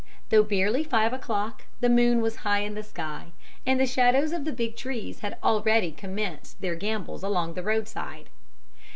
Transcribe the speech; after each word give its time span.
Though 0.29 0.41
barely 0.41 0.83
five 0.83 1.13
o'clock, 1.13 1.65
the 1.79 1.87
moon 1.87 2.21
was 2.21 2.37
high 2.37 2.61
in 2.61 2.73
the 2.73 2.81
sky, 2.81 3.33
and 3.67 3.79
the 3.79 3.85
shadows 3.85 4.31
of 4.31 4.45
the 4.45 4.51
big 4.51 4.75
trees 4.75 5.19
had 5.19 5.37
already 5.43 5.91
commenced 5.91 6.59
their 6.59 6.73
gambols 6.75 7.21
along 7.21 7.53
the 7.53 7.61
roadside. 7.61 8.29